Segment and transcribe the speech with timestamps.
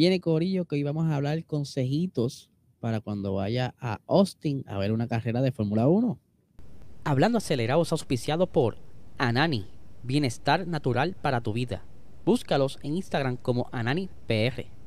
[0.00, 2.48] Viene Corillo que hoy vamos a hablar consejitos
[2.80, 6.18] para cuando vaya a Austin a ver una carrera de Fórmula 1.
[7.04, 8.78] Hablando acelerados auspiciado por
[9.18, 9.66] Anani,
[10.02, 11.84] bienestar natural para tu vida.
[12.24, 14.79] Búscalos en Instagram como AnaniPR.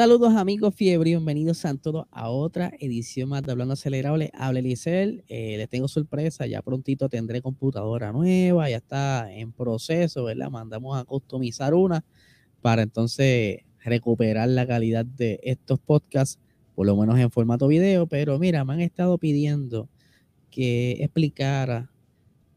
[0.00, 4.30] Saludos amigos fiebre, bienvenidos a todos a otra edición más de Hablando Acelerable.
[4.32, 10.24] Habla Elisel, eh, les tengo sorpresa, ya prontito tendré computadora nueva, ya está en proceso,
[10.24, 10.48] ¿verdad?
[10.50, 12.02] Mandamos a customizar una
[12.62, 16.40] para entonces recuperar la calidad de estos podcasts,
[16.74, 19.90] por lo menos en formato video, pero mira, me han estado pidiendo
[20.50, 21.90] que explicara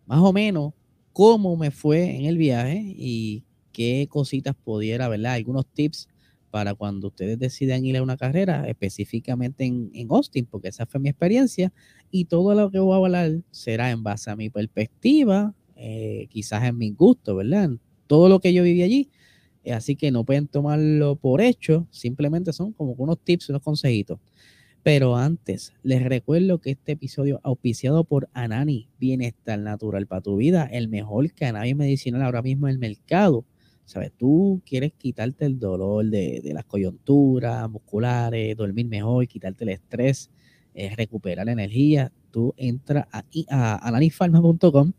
[0.05, 0.71] más o menos
[1.11, 5.33] cómo me fue en el viaje y qué cositas pudiera, ¿verdad?
[5.33, 6.07] Algunos tips
[6.53, 11.09] para cuando ustedes decidan ir a una carrera, específicamente en, Austin, porque esa fue mi
[11.09, 11.73] experiencia,
[12.11, 16.63] y todo lo que voy a hablar será en base a mi perspectiva, eh, quizás
[16.65, 17.71] en mi gusto, ¿verdad?
[18.05, 19.09] todo lo que yo viví allí.
[19.63, 24.19] Eh, así que no pueden tomarlo por hecho, simplemente son como unos tips, unos consejitos.
[24.83, 30.65] Pero antes, les recuerdo que este episodio auspiciado por Anani, Bienestar Natural para tu vida,
[30.65, 33.43] el mejor cannabis medicinal ahora mismo en el mercado
[33.85, 34.11] ¿Sabes?
[34.17, 40.29] Tú quieres quitarte el dolor de, las coyunturas musculares, dormir mejor, quitarte el estrés,
[40.73, 42.11] eh, recuperar energía.
[42.31, 44.93] Tú entras a, a ananifarma.com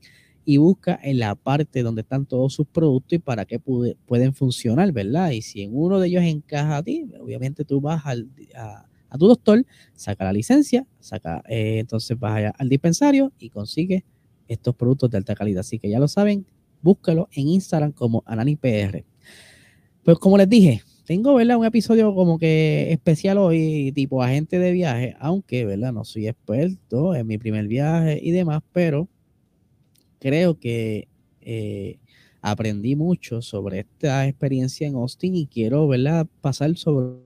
[0.45, 4.93] y busca en la parte donde están todos sus productos y para qué pueden funcionar,
[4.93, 5.31] ¿verdad?
[5.31, 8.87] Y si en uno de ellos encaja a ti, obviamente tú vas al, a,
[9.19, 14.03] tu doctor, saca la licencia, saca, eh, entonces vas al dispensario y consigues
[14.49, 15.61] estos productos de alta calidad.
[15.61, 16.47] Así que ya lo saben,
[16.85, 19.05] búscalo en Instagram como AnaniPR.
[20.05, 21.57] Pues como les dije, tengo ¿verdad?
[21.57, 25.93] un episodio como que especial hoy, tipo agente de viaje, aunque ¿verdad?
[25.93, 29.09] no soy experto en mi primer viaje y demás, pero
[30.21, 31.09] creo que
[31.41, 31.99] eh,
[32.43, 36.27] aprendí mucho sobre esta experiencia en Austin y quiero ¿verdad?
[36.43, 37.24] pasar sobre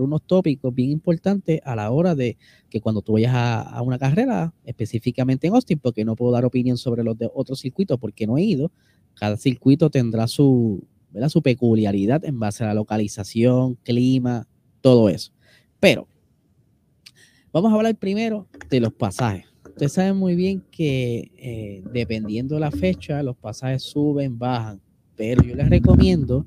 [0.00, 2.36] unos tópicos bien importantes a la hora de
[2.70, 6.76] que cuando tú vayas a, una carrera, específicamente en Austin, porque no puedo dar opinión
[6.76, 8.70] sobre los de otros circuitos porque no he ido,
[9.14, 10.86] cada circuito tendrá su,
[11.28, 14.46] su peculiaridad en base a la localización, clima,
[14.80, 15.32] todo eso.
[15.80, 16.06] Pero
[17.52, 19.46] vamos a hablar primero de los pasajes.
[19.64, 24.80] Ustedes saben muy bien que eh, dependiendo de la fecha, los pasajes suben, bajan,
[25.14, 26.46] pero yo les recomiendo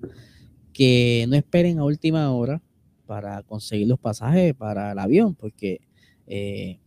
[0.73, 2.61] que no esperen a última hora
[3.11, 5.81] para conseguir los pasajes para el avión, porque
[6.27, 6.79] eh,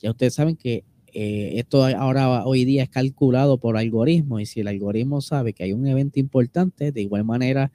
[0.00, 4.60] ya ustedes saben que eh, esto ahora hoy día es calculado por algoritmo y si
[4.60, 7.72] el algoritmo sabe que hay un evento importante, de igual manera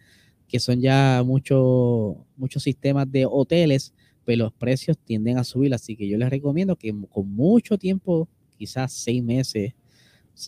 [0.47, 3.94] que son ya muchos muchos sistemas de hoteles,
[4.24, 8.29] pues los precios tienden a subir, así que yo les recomiendo que con mucho tiempo,
[8.57, 9.74] quizás seis meses,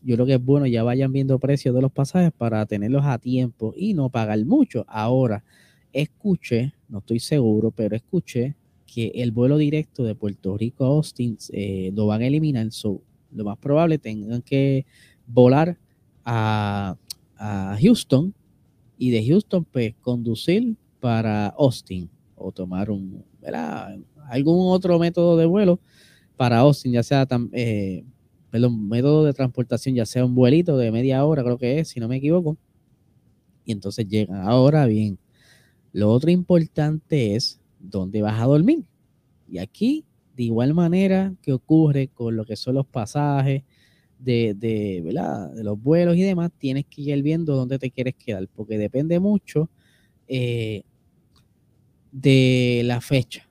[0.01, 3.17] yo creo que es bueno ya vayan viendo precios de los pasajes para tenerlos a
[3.17, 4.85] tiempo y no pagar mucho.
[4.87, 5.43] Ahora,
[5.93, 8.55] escuché, no estoy seguro, pero escuché
[8.85, 12.67] que el vuelo directo de Puerto Rico a Austin eh, lo van a eliminar.
[13.31, 14.85] lo más probable tengan que
[15.27, 15.77] volar
[16.25, 16.95] a,
[17.81, 18.33] Houston
[18.97, 23.23] y de Houston pues conducir para Austin o tomar un
[24.29, 25.79] algún otro método de vuelo
[26.35, 28.03] para Austin, ya sea eh,
[28.51, 32.07] método de transportación, ya sea un vuelito de media hora, creo que es, si no
[32.07, 32.57] me equivoco.
[33.65, 34.47] Y entonces llegan.
[34.47, 35.19] Ahora bien,
[35.91, 38.85] lo otro importante es dónde vas a dormir.
[39.47, 40.05] Y aquí,
[40.35, 43.63] de igual manera que ocurre con lo que son los pasajes
[44.19, 48.47] de, de, de los vuelos y demás, tienes que ir viendo dónde te quieres quedar,
[48.55, 49.69] porque depende mucho
[50.27, 50.83] eh,
[52.11, 53.49] de la fecha.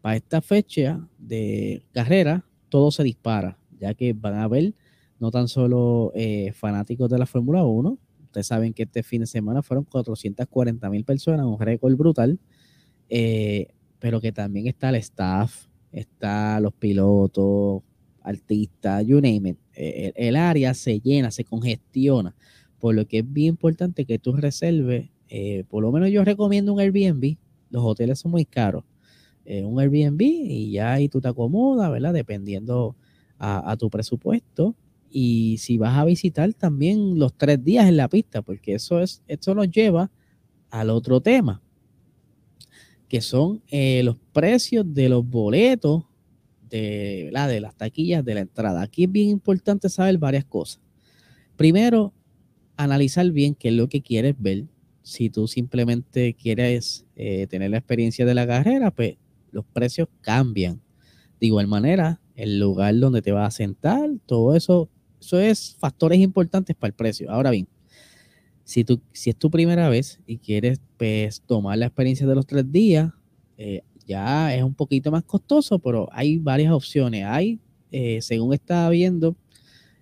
[0.00, 4.74] Para esta fecha de carrera, todo se dispara, ya que van a haber
[5.18, 7.98] no tan solo eh, fanáticos de la Fórmula 1,
[8.34, 12.40] Ustedes saben que este fin de semana fueron 440 mil personas, un récord brutal,
[13.08, 13.68] eh,
[14.00, 17.84] pero que también está el staff, está los pilotos,
[18.22, 19.58] artistas, you name it.
[19.76, 22.34] Eh, el, área se llena, se congestiona,
[22.80, 26.72] por lo que es bien importante que tú reserves, eh, por lo menos yo recomiendo
[26.72, 27.36] un Airbnb,
[27.70, 28.82] los hoteles son muy caros,
[29.46, 32.12] un Airbnb y ya ahí tú te acomodas, ¿verdad?
[32.12, 32.96] Dependiendo
[33.38, 34.74] a tu presupuesto
[35.16, 39.22] y si vas a visitar también los tres días en la pista, porque eso es,
[39.28, 40.10] esto nos lleva
[40.70, 41.62] al otro tema,
[43.08, 46.02] que son eh, los precios de los boletos
[46.68, 48.82] de, de las taquillas de la entrada.
[48.82, 50.80] Aquí es bien importante saber varias cosas.
[51.54, 52.12] Primero,
[52.76, 54.64] analizar bien qué es lo que quieres ver.
[55.02, 59.16] Si tú simplemente quieres eh, tener la experiencia de la carrera, pues
[59.52, 60.82] los precios cambian.
[61.38, 64.90] De igual manera, el lugar donde te vas a sentar, todo eso,
[65.24, 67.30] eso es factores importantes para el precio.
[67.30, 67.66] Ahora bien,
[68.64, 72.46] si, tú, si es tu primera vez y quieres pues, tomar la experiencia de los
[72.46, 73.10] tres días,
[73.56, 77.24] eh, ya es un poquito más costoso, pero hay varias opciones.
[77.24, 77.58] Hay,
[77.90, 79.36] eh, según estaba viendo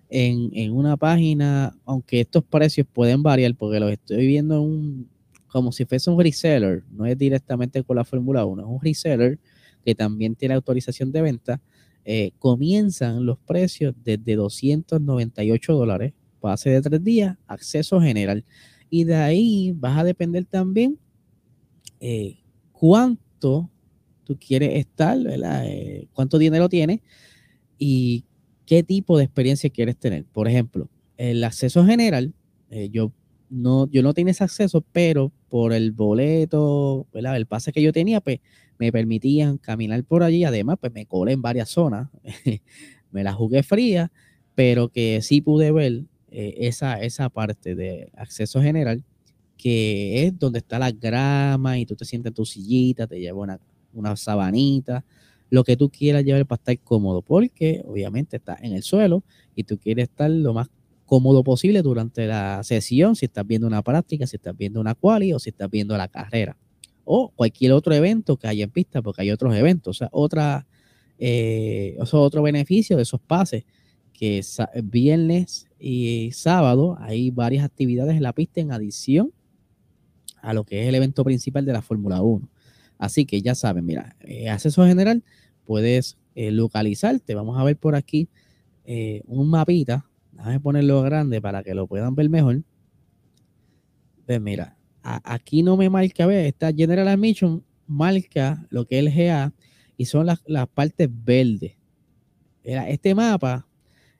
[0.09, 5.09] en, una página, aunque estos precios pueden variar, porque los estoy viendo un,
[5.47, 9.39] como si fuese un reseller, no es directamente con la Fórmula 1, es un reseller
[9.83, 11.61] que también tiene autorización de venta.
[12.05, 18.43] Eh, comienzan los precios desde 298 dólares pase de tres días, acceso general.
[18.89, 20.99] Y de ahí vas a depender también
[22.01, 22.39] eh,
[22.73, 23.69] cuánto
[24.25, 26.99] tú quieres estar, eh, cuánto dinero tienes
[27.77, 28.25] y
[28.65, 30.25] qué tipo de experiencia quieres tener.
[30.25, 32.33] Por ejemplo, el acceso general,
[32.89, 33.11] yo
[33.53, 38.19] no, yo no tenía ese acceso, pero por el boleto, el pase que yo tenía,
[38.19, 38.39] pues
[38.79, 40.43] me permitían caminar por allí.
[40.43, 42.09] Además, pues me colé en varias zonas,
[43.11, 44.11] me la jugué fría,
[44.55, 49.03] pero que sí pude ver eh, esa, esa parte de acceso general,
[49.55, 53.39] que es donde está la grama y tú te sientes en tu sillita, te lleva
[53.39, 53.59] una,
[53.93, 55.05] una sabanita,
[55.51, 59.23] lo que tú quieras llevar para estar cómodo, porque obviamente está en el suelo
[59.55, 60.69] y tú quieres estar lo más
[61.13, 65.31] cómodo posible durante la sesión, si estás viendo una práctica, si estás viendo una quali
[65.31, 66.57] o si estás viendo la carrera
[67.05, 70.65] o cualquier otro evento que haya en pista, porque hay otros eventos, o sea,
[71.19, 73.63] eh, otro beneficio de esos pases
[74.11, 74.41] que
[74.85, 79.31] viernes y sábado hay varias actividades en la pista en adición
[80.41, 82.49] a lo que es el evento principal de la Fórmula 1.
[82.97, 85.23] Así que ya saben, mira, eh, acceso general,
[85.63, 87.35] puedes eh, localizarte.
[87.35, 88.29] Vamos a ver por aquí
[89.27, 90.07] un mapita.
[90.35, 92.63] Déjame ponerlo grande para que lo puedan ver mejor.
[94.27, 99.05] Ven, mira, aquí no me marca, a ver, esta General Admission marca lo que es
[99.05, 99.53] el GA
[99.97, 101.77] y son las, las partes verdes.
[102.63, 103.67] Este mapa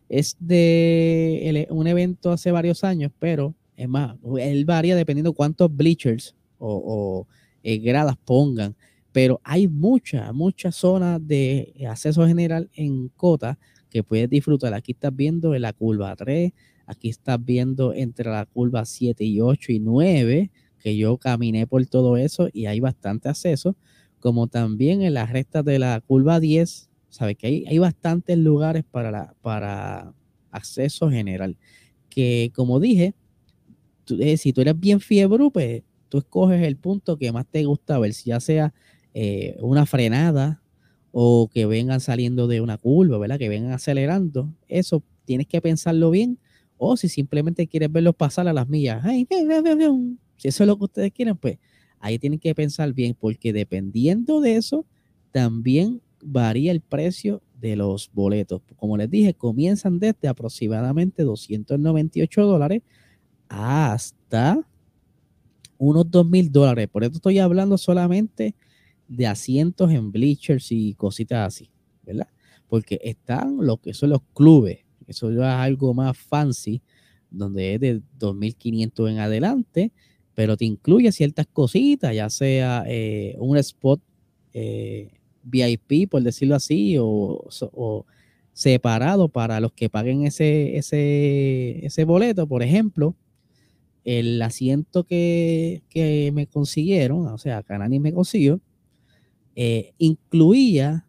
[0.10, 6.36] es de un evento hace varios años, pero es más, él varía dependiendo cuántos bleachers
[6.60, 7.28] o,
[7.64, 8.76] eh, gradas pongan.
[9.12, 13.58] Pero hay muchas, muchas zonas de acceso general en Cota
[13.94, 14.74] que puedes disfrutar.
[14.74, 16.52] Aquí estás viendo en la curva 3,
[16.88, 21.86] aquí estás viendo entre la curva 7 y 8 y 9, que yo caminé por
[21.86, 23.78] todo eso y hay bastante acceso,
[24.20, 27.38] como también en las rectas de la curva 10, ¿Sabes?
[27.38, 30.16] Que hay, hay bastantes lugares para, para
[30.50, 31.56] acceso general.
[32.10, 33.14] Que como dije,
[34.20, 38.00] eh, si tú eres bien fiebre, pues tú escoges el punto que más te gusta
[38.00, 38.74] ver, si ya sea
[39.14, 40.63] eh, una frenada
[41.16, 43.38] o que vengan saliendo de una curva, ¿verdad?
[43.38, 44.52] Que vengan acelerando.
[44.68, 46.40] Eso tienes que pensarlo bien.
[46.76, 51.12] O si simplemente quieres verlos pasar a las millas, si eso es lo que ustedes
[51.12, 51.60] quieren, pues
[52.00, 54.88] ahí tienen que pensar bien, porque dependiendo de eso,
[55.32, 58.64] también varía el precio de los boletos.
[58.76, 62.82] Como les dije, comienzan desde aproximadamente 298 dólares
[63.50, 64.68] hasta
[65.78, 66.88] unos 2 mil dólares.
[66.92, 68.56] Por eso estoy hablando solamente
[69.08, 71.70] de asientos en bleachers y cositas así,
[72.04, 72.28] ¿verdad?
[72.68, 74.80] Porque están lo que son los clubes.
[75.08, 76.82] Eso es algo más fancy,
[77.30, 79.92] donde es de 2.500 en adelante,
[80.34, 84.02] pero te incluye ciertas cositas, ya sea eh, un spot
[84.54, 85.10] eh,
[85.44, 88.06] VIP, por decirlo así, o,
[88.54, 92.48] separado para los que paguen ese, ese, ese boleto.
[92.48, 93.16] Por ejemplo,
[94.04, 95.82] el asiento que,
[96.34, 98.60] me consiguieron, o sea, Canani me consiguió,
[99.56, 101.06] eh, incluía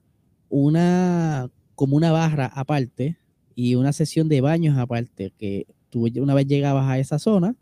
[0.48, 3.18] una como una barra aparte
[3.54, 7.56] y una sesión de baños aparte, que tú una vez llegabas a esa zona,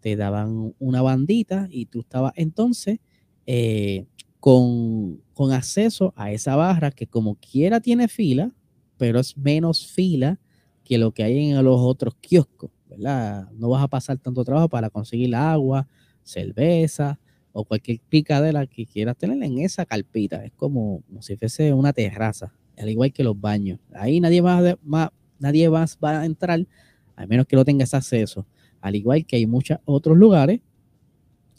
[0.00, 3.00] te daban una bandita y tú estabas entonces
[3.46, 4.06] eh,
[4.40, 8.52] con, acceso a esa barra que como quiera tiene fila,
[8.96, 10.38] pero es menos fila
[10.84, 13.50] que lo que hay en los otros kioscos, ¿verdad?
[13.52, 15.86] No vas a pasar tanto trabajo para conseguir agua,
[16.22, 17.18] cerveza
[17.52, 20.44] o cualquier picadera que quieras tener en esa carpita.
[20.44, 23.80] Es como, si fuese una terraza, al igual que los baños.
[23.94, 24.76] Ahí nadie más,
[25.38, 26.66] nadie más va a entrar,
[27.16, 28.46] a menos que no tengas acceso.
[28.80, 30.60] Al igual que hay muchos otros lugares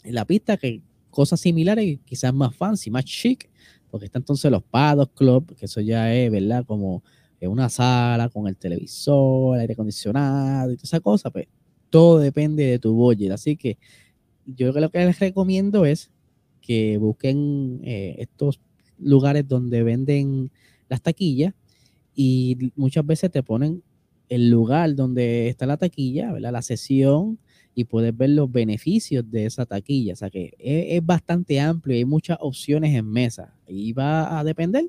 [0.02, 0.80] en la pista que
[1.10, 3.50] cosas similares, quizás más fancy, más chic,
[3.90, 6.64] porque está entonces los Paddock Club, que eso ya es, ¿verdad?
[6.64, 7.02] Como
[7.42, 11.48] una sala con el televisor, aire acondicionado y toda esa cosa, pues
[11.88, 13.32] todo depende de tu budget.
[13.32, 13.78] Así que
[14.56, 16.10] yo lo que les recomiendo es
[16.60, 18.60] que busquen eh, estos
[18.98, 20.50] lugares donde venden
[20.88, 21.54] las taquillas
[22.14, 23.82] y muchas veces te ponen
[24.28, 26.52] el lugar donde está la taquilla, ¿verdad?
[26.52, 27.38] La sesión
[27.74, 30.12] y puedes ver los beneficios de esa taquilla.
[30.12, 34.84] O sea que es, bastante amplio, hay muchas opciones en mesa y va a depender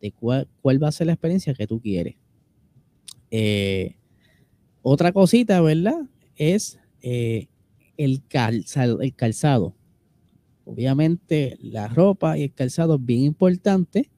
[0.00, 2.16] de cuál, cuál va a ser la experiencia que tú quieres.
[3.30, 3.96] Eh,
[4.82, 6.08] otra cosita, ¿verdad?
[6.36, 7.48] Es eh,
[7.96, 9.74] el, calzado, el calzado.
[10.64, 14.10] Obviamente la ropa y el calzado es bien importante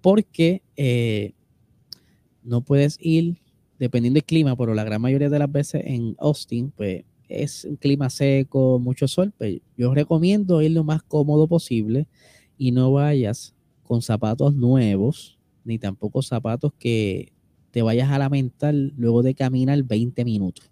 [0.00, 1.32] porque eh,
[2.42, 3.38] no puedes ir,
[3.78, 7.76] dependiendo del clima, pero la gran mayoría de las veces en Austin, pues es un
[7.76, 12.06] clima seco, mucho sol, pues yo recomiendo ir lo más cómodo posible
[12.58, 17.32] y no vayas con zapatos nuevos, ni tampoco zapatos que
[17.70, 20.70] te vayas a lamentar luego de caminar 20 minutos,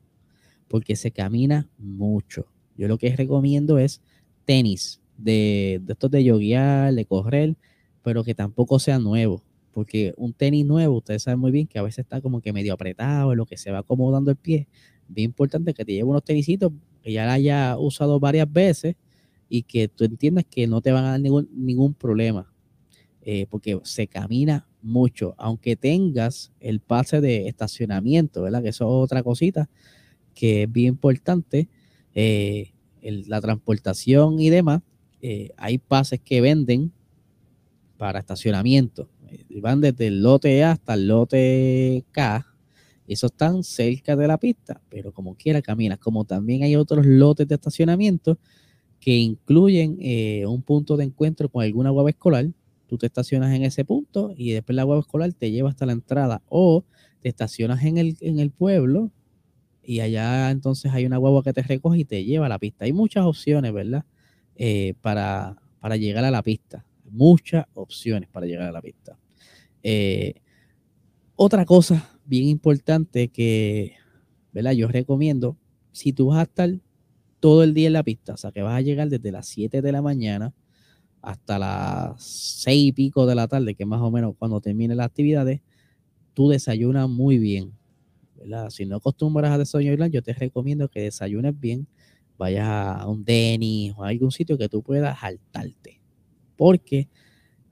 [0.72, 2.46] porque se camina mucho.
[2.78, 4.00] Yo lo que recomiendo es
[4.46, 7.56] tenis de, de estos de yoguear, de correr,
[8.02, 11.82] pero que tampoco sea nuevo, porque un tenis nuevo, ustedes saben muy bien que a
[11.82, 14.66] veces está como que medio apretado, lo que se va acomodando el pie.
[15.08, 18.96] Bien importante que te lleve unos tenisitos que ya la haya usado varias veces
[19.50, 22.50] y que tú entiendas que no te van a dar ningún, ningún problema,
[23.20, 28.62] eh, porque se camina mucho, aunque tengas el pase de estacionamiento, ¿verdad?
[28.62, 29.68] Que eso es otra cosita
[30.34, 31.68] que es bien importante,
[32.14, 32.72] eh,
[33.02, 34.82] la transportación y demás,
[35.20, 36.92] eh, hay pases que venden
[37.96, 39.08] para estacionamiento.
[39.60, 42.46] Van desde el lote A hasta el lote K.
[43.06, 45.98] Esos están cerca de la pista, pero como quiera caminas.
[45.98, 48.38] Como también hay otros lotes de estacionamiento
[49.00, 52.46] que incluyen eh, un punto de encuentro con alguna guagua escolar.
[52.88, 55.92] Tú te estacionas en ese punto y después la guagua escolar te lleva hasta la
[55.92, 56.42] entrada.
[56.48, 56.84] O
[57.20, 59.10] te estacionas en el, en el pueblo
[59.82, 62.84] y allá entonces hay una guagua que te recoge y te lleva a la pista.
[62.84, 64.04] Hay muchas opciones, ¿verdad?
[64.56, 69.18] Eh, para, para llegar a la pista muchas opciones para llegar a la pista.
[69.82, 70.34] Eh,
[71.36, 73.94] otra cosa bien importante que
[74.52, 74.72] ¿verdad?
[74.72, 75.56] yo recomiendo,
[75.92, 76.70] si tú vas a estar
[77.40, 79.82] todo el día en la pista, o sea que vas a llegar desde las 7
[79.82, 80.54] de la mañana
[81.20, 85.06] hasta las 6 y pico de la tarde, que más o menos cuando termine las
[85.06, 85.60] actividades,
[86.34, 87.72] tú desayunas muy bien.
[88.70, 91.86] Si no acostumbras a desayunar, yo te recomiendo que desayunes bien,
[92.38, 96.02] vayas a un Denis o a algún sitio que tú puedas saltarte
[96.62, 97.08] porque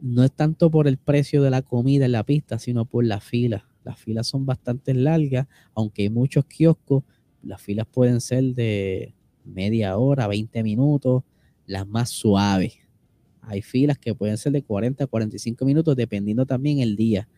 [0.00, 3.20] no es tanto por el precio de la comida en la pista, sino por la
[3.20, 3.68] fila.
[3.84, 7.04] Las filas son bastante largas, aunque hay muchos kioscos,
[7.40, 11.22] las filas pueden ser de media hora, 20 minutos,
[11.66, 12.78] las más suaves.
[13.42, 17.28] Hay filas que pueden ser de 40 a 45 minutos, dependiendo también el día.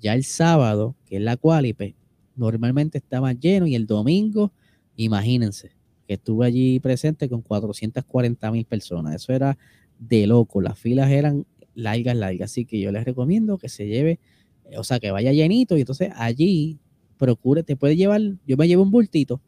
[0.00, 1.94] Ya el sábado, que es la cualipe,
[2.36, 4.52] normalmente más lleno y el domingo,
[4.96, 5.72] imagínense,
[6.06, 9.14] que estuve allí presente con 440 mil personas.
[9.14, 9.58] Eso era
[9.98, 10.60] de loco.
[10.60, 12.50] Las filas eran largas, largas.
[12.50, 14.18] Así que yo les recomiendo que se lleve,
[14.64, 16.78] eh, o sea, que vaya llenito y entonces allí
[17.18, 19.40] procure, te puede llevar, yo me llevo un bultito,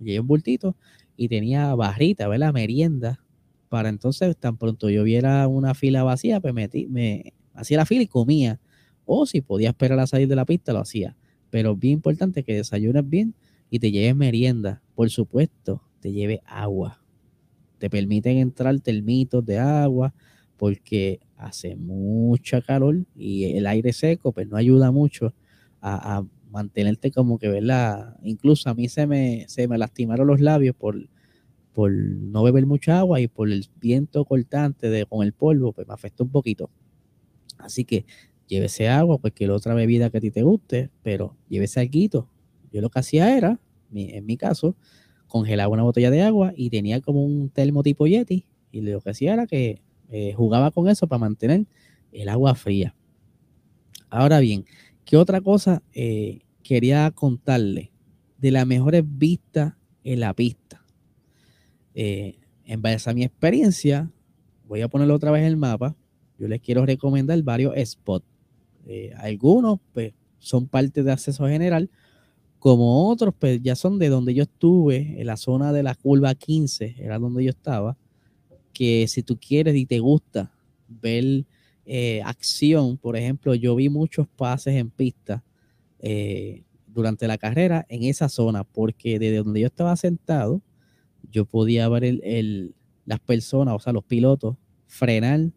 [0.00, 0.76] llevé un bultito
[1.16, 2.52] y tenía barrita, ¿verdad?
[2.52, 3.22] Merienda,
[3.68, 8.02] para entonces tan pronto yo viera una fila vacía, pues metí, me hacía la fila
[8.02, 8.60] y comía.
[9.04, 11.16] O si podía esperar a salir de la pista, lo hacía.
[11.52, 13.34] Pero bien importante que desayunes bien
[13.70, 14.82] y te lleves merienda.
[14.96, 17.02] Por supuesto, te lleve agua
[17.82, 20.14] te permiten entrar termitos de agua
[20.56, 25.34] porque hace mucha calor y el aire seco pues no ayuda mucho
[25.80, 28.14] a, mantenerte como que, ¿verdad?
[28.22, 31.08] Incluso a mí se me, se me lastimaron los labios por,
[31.72, 35.88] por no beber mucha agua y por el viento cortante de, con el polvo, pues
[35.88, 36.70] me afectó un poquito.
[37.58, 38.04] Así que
[38.52, 42.28] llévese agua, cualquier otra bebida que a ti te guste, pero llévese algo.
[42.70, 43.58] Yo lo que hacía era,
[43.94, 44.76] en mi caso,
[45.26, 49.10] congelaba una botella de agua y tenía como un termo tipo Yeti y lo que
[49.10, 49.80] hacía era que
[50.10, 51.66] eh, jugaba con eso para mantener
[52.12, 52.94] el agua fría.
[54.10, 54.66] Ahora bien,
[55.06, 57.90] ¿qué otra cosa eh, quería contarle?
[58.36, 60.84] De las mejores vistas en la pista.
[61.94, 64.10] Eh, en base a mi experiencia,
[64.66, 65.96] voy a ponerlo otra vez en el mapa.
[66.38, 68.31] Yo les quiero recomendar varios spots.
[69.16, 71.90] Algunos pues, son parte de acceso general,
[72.58, 76.34] como otros, pues ya son de donde yo estuve, en la zona de la curva
[76.34, 77.96] 15, era donde yo estaba,
[78.72, 80.52] que si tú quieres y te gusta
[80.86, 81.44] ver
[81.84, 85.42] eh, acción, por ejemplo, yo vi muchos pases en pista
[85.98, 90.62] eh, durante la carrera en esa zona, porque desde donde yo estaba sentado,
[91.30, 92.74] yo podía ver el,
[93.04, 95.50] las personas, o sea, los pilotos, frenar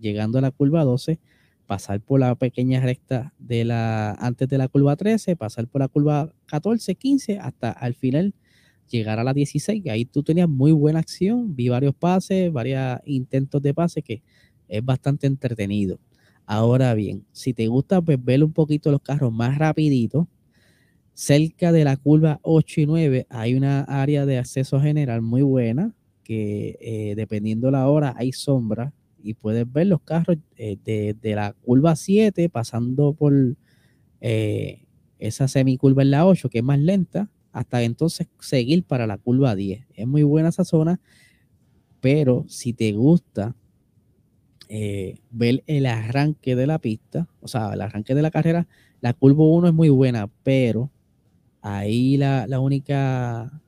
[0.00, 1.20] llegando a la curva 12
[1.68, 5.88] pasar por la pequeña recta de la antes de la curva 13, pasar por la
[5.88, 8.34] curva 14, 15, hasta al final
[8.88, 12.98] llegar a la 16, que ahí tú tenías muy buena acción, vi varios pases, varios
[13.04, 14.22] intentos de pase que
[14.66, 16.00] es bastante entretenido.
[16.46, 20.26] Ahora bien, si te gusta pues ver un poquito los carros más rapiditos,
[21.20, 25.92] Cerca de la curva 8 y 9 hay una área de acceso general muy buena
[26.22, 31.52] que eh, dependiendo la hora hay sombra y puedes ver los carros eh, de, la
[31.52, 33.32] curva 7 pasando por
[34.20, 34.84] eh,
[35.18, 39.54] esa semicurva en la 8 que es más lenta hasta entonces seguir para la curva
[39.54, 39.86] 10.
[39.94, 41.00] Es muy buena esa zona,
[42.00, 43.56] pero si te gusta
[45.30, 48.68] ver el arranque de la pista, o sea, el arranque de la carrera,
[49.00, 50.90] la curva 1 es muy buena, pero
[51.62, 53.62] ahí la, la única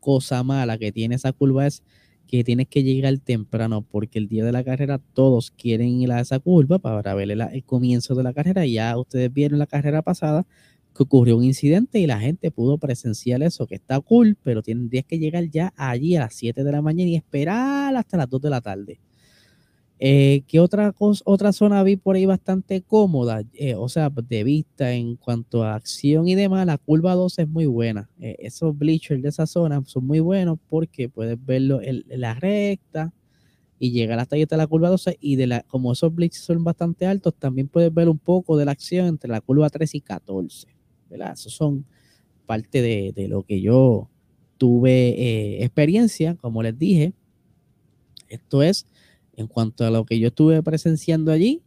[0.00, 1.82] cosa mala que tiene esa curva es
[2.26, 6.20] que tienes que llegar temprano porque el día de la carrera todos quieren ir a
[6.20, 8.66] esa curva para ver el, comienzo de la carrera.
[8.66, 10.46] Ya ustedes vieron la carrera pasada
[10.94, 15.04] que ocurrió un incidente y la gente pudo presenciar eso, que está cool, pero tendrías
[15.04, 18.40] que llegar ya allí a las 7 de la mañana y esperar hasta las 2
[18.42, 18.98] de la tarde.
[19.98, 23.42] Eh, ¿Qué otra, otra zona vi por ahí bastante cómoda?
[23.54, 27.48] Eh, o sea, de vista en cuanto a acción y demás, la curva 2 es
[27.48, 28.10] muy buena.
[28.20, 33.14] Eh, esos bleachers de esa zona son muy buenos porque puedes verlo en, la recta
[33.78, 36.62] y llegar hasta ahí hasta la curva 12 y de la, como esos bleachers son
[36.64, 40.00] bastante altos, también puedes ver un poco de la acción entre la curva 3 y
[40.02, 40.68] 14.
[41.08, 41.32] ¿verdad?
[41.32, 41.86] Esos son
[42.44, 44.10] parte de, de lo que yo
[44.58, 47.12] tuve experiencia, como les dije.
[48.28, 48.86] Esto es
[49.36, 51.62] en cuanto a lo que yo estuve presenciando allí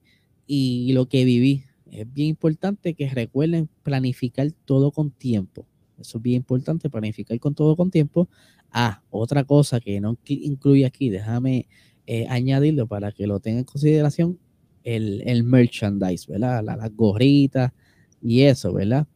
[0.46, 1.64] y lo que viví.
[1.92, 5.66] Es bien importante que recuerden planificar todo con tiempo.
[6.00, 8.30] Eso es bien importante, planificar con todo con tiempo.
[8.72, 11.68] Ah, otra cosa que no incluye aquí, déjame
[12.06, 14.40] eh, añadirlo para que lo tengan en consideración,
[14.84, 16.64] el, merchandise, ¿verdad?
[16.64, 17.72] las gorritas
[18.22, 19.08] y eso, ¿verdad?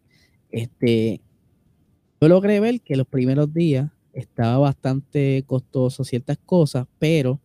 [0.50, 1.22] Este,
[2.22, 7.42] yo logré ver que los primeros días estaba bastante costoso ciertas cosas, pero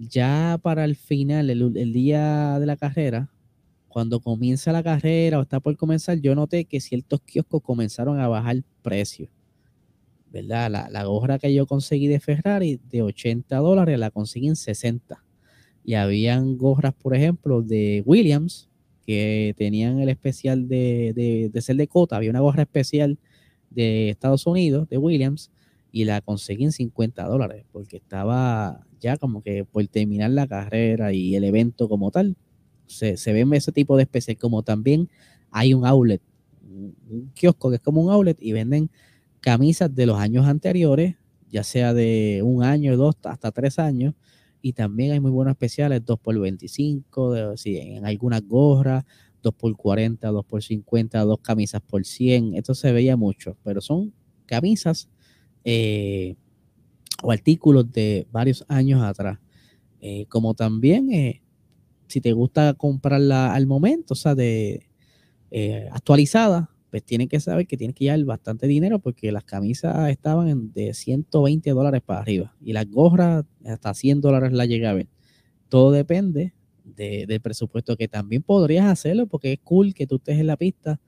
[0.00, 3.30] ya para el final, el, día de la carrera,
[3.88, 8.26] cuando comienza la carrera o está por comenzar, yo noté que ciertos kioscos comenzaron a
[8.26, 9.28] bajar precio.
[10.32, 10.70] ¿Verdad?
[10.90, 15.22] La, gorra que yo conseguí de Ferrari de 80 dólares la conseguí en 60.
[15.84, 18.70] Y habían gorras, por ejemplo, de Williams,
[19.04, 22.16] que tenían el especial de, de, de ser de cota.
[22.16, 23.18] Había una gorra especial
[23.70, 25.50] de Estados Unidos, de Williams,
[25.92, 31.12] y la conseguí en 50 dólares, porque estaba ya como que por terminar la carrera
[31.12, 32.36] y el evento como tal,
[32.86, 35.08] se, se ven ese tipo de especies, como también
[35.50, 36.22] hay un outlet,
[36.62, 38.90] un kiosco que es como un outlet y venden
[39.40, 41.16] camisas de los años anteriores,
[41.50, 44.14] ya sea de un año, dos, hasta tres años,
[44.62, 49.04] y también hay muy buenos especiales, 2 por 25, de, sí, en algunas gorras,
[49.42, 53.80] 2 por 40, 2 por 50, dos camisas por 100, esto se veía mucho, pero
[53.80, 54.12] son
[54.46, 55.08] camisas
[55.64, 56.36] eh,
[57.22, 59.38] o artículos de varios años atrás.
[60.00, 61.42] Eh, como también, eh,
[62.08, 64.86] si te gusta comprarla al momento, o sea, de
[65.90, 70.72] actualizada, pues tienes que saber que tienes que llevar bastante dinero porque las camisas estaban
[70.72, 75.08] de 120 dólares para arriba y las gorras hasta 100 dólares la llegué a ver.
[75.68, 80.46] Todo depende del presupuesto que también podrías hacerlo porque es cool que tú estés en
[80.46, 81.00] la pista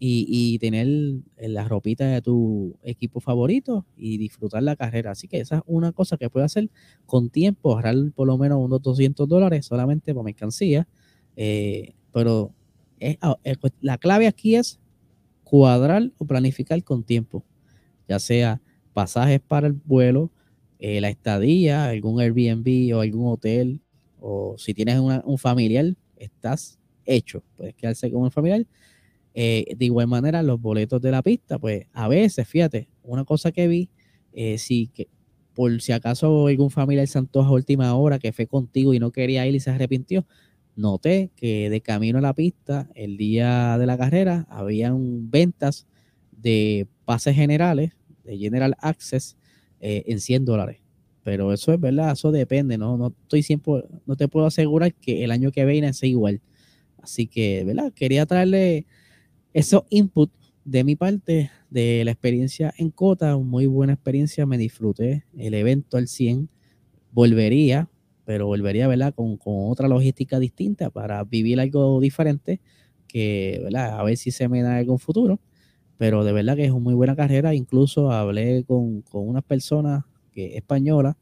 [0.00, 0.86] y, tener
[1.38, 5.10] la ropita de tu equipo favorito y disfrutar la carrera.
[5.10, 6.70] Así que esa es una cosa que puedes hacer
[7.06, 10.86] con tiempo, ahorrar por lo menos unos 200 dólares solamente para mercancía.
[11.36, 12.52] Eh, pero
[13.20, 13.38] ah,
[13.80, 14.78] la clave aquí es
[15.42, 17.44] cuadrar o planificar con tiempo,
[18.06, 18.60] ya sea
[18.92, 20.30] pasajes para el vuelo,
[20.78, 23.80] eh, la estadía, algún Airbnb o algún hotel,
[24.20, 28.66] o si tienes un familiar, estás hecho, puedes quedarse con un familiar
[29.34, 33.52] eh, de igual manera, los boletos de la pista, pues a veces, fíjate, una cosa
[33.52, 33.90] que vi,
[34.32, 35.08] eh, si que
[35.54, 39.10] por si acaso algún familiar se antoja a última hora que fue contigo y no
[39.10, 40.26] quería ir y se arrepintió,
[40.76, 45.86] noté que de camino a la pista, el día de la carrera, habían ventas
[46.30, 47.92] de pases generales,
[48.24, 49.36] de General Access,
[49.80, 50.80] eh, en 100 dólares.
[51.24, 52.96] Pero eso es verdad, eso depende, ¿no?
[52.96, 56.40] No estoy siempre, no te puedo asegurar que el año que viene sea igual.
[57.02, 57.92] Así que, ¿verdad?
[57.94, 58.86] Quería traerle
[59.58, 60.30] esos input
[60.64, 65.96] de mi parte de la experiencia en Cota, muy buena experiencia, me disfruté el evento
[65.96, 66.48] al 100,
[67.10, 67.90] volvería,
[68.24, 69.12] pero volvería, ¿verdad?
[69.14, 72.60] Con, con otra logística distinta para vivir algo diferente,
[73.08, 73.98] que, ¿verdad?
[73.98, 75.40] A ver si se me da algún futuro,
[75.96, 80.04] pero de verdad que es una muy buena carrera, incluso hablé con, con unas personas
[80.30, 81.16] que, españolas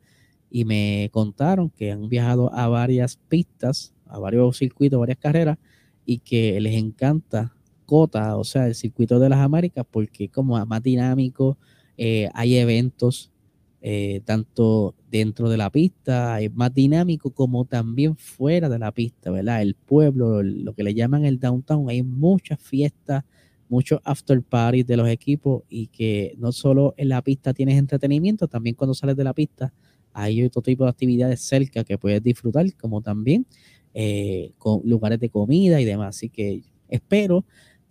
[0.51, 5.57] y me contaron que han viajado a varias pistas, a varios circuitos, varias carreras,
[6.05, 7.56] y que les encanta
[7.87, 11.57] Cota, o sea, el circuito de las Américas, porque como más dinámico,
[11.97, 13.33] eh, hay eventos
[13.81, 19.31] eh, tanto dentro de la pista, es más dinámico como también fuera de la pista,
[19.31, 19.63] ¿verdad?
[19.63, 23.25] El pueblo, lo que le llaman el downtown, hay muchas fiestas,
[23.69, 28.49] muchos after parties de los equipos y que no solo en la pista tienes entretenimiento,
[28.49, 29.73] también cuando sales de la pista
[30.13, 33.47] hay otro tipo de actividades cerca que puedes disfrutar, como también
[33.93, 36.17] eh, con lugares de comida y demás.
[36.17, 37.45] Así que espero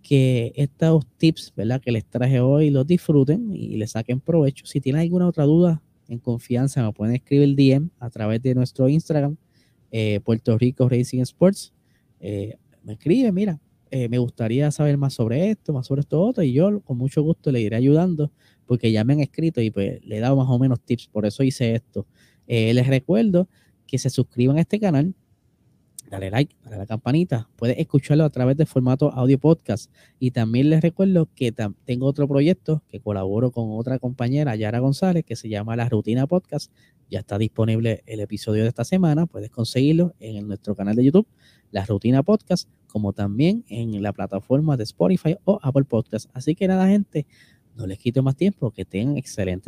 [0.06, 1.80] que estos tips ¿verdad?
[1.80, 4.64] que les traje hoy los disfruten y les saquen provecho.
[4.64, 8.54] Si tienen alguna otra duda, en confianza me pueden escribir el DM a través de
[8.54, 9.36] nuestro Instagram,
[9.90, 11.72] eh, Puerto Rico Racing Sports.
[12.20, 13.58] Eh, me escribe, mira,
[13.90, 17.20] eh, me gustaría saber más sobre esto, más sobre esto otro, y yo con mucho
[17.22, 18.30] gusto le iré ayudando,
[18.64, 21.26] porque ya me han escrito y pues le he dado más o menos tips, por
[21.26, 22.06] eso hice esto.
[22.46, 23.48] les recuerdo
[23.88, 25.16] que se suscriban a este canal,
[26.16, 27.48] dale like, dale la campanita.
[27.56, 29.92] Puedes escucharlo a través de formato audio podcast.
[30.18, 31.52] Y también les recuerdo que
[31.84, 36.26] tengo otro proyecto que colaboro con otra compañera, Yara González, que se llama La Rutina
[36.26, 36.72] Podcast.
[37.10, 39.26] Ya está disponible el episodio de esta semana.
[39.26, 41.28] Puedes conseguirlo en nuestro canal de YouTube,
[41.70, 46.30] La Rutina Podcast, como también en la plataforma de Spotify o Apple Podcast.
[46.32, 47.26] Así que nada, gente,
[47.76, 48.70] no les quito más tiempo.
[48.70, 49.64] Que tengan excelente